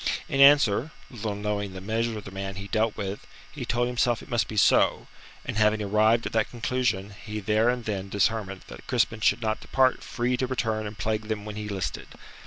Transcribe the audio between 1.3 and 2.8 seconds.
knowing the measure of the man he